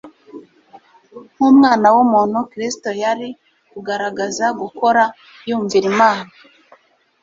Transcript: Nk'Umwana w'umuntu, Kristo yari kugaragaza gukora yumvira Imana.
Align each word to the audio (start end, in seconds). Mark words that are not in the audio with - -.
Nk'Umwana 1.33 1.87
w'umuntu, 1.95 2.37
Kristo 2.51 2.89
yari 3.03 3.29
kugaragaza 3.71 4.45
gukora 4.61 5.03
yumvira 5.47 5.85
Imana. 5.93 6.31